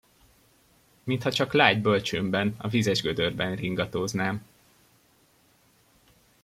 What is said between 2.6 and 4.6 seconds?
vizesgödörben ringatóznám!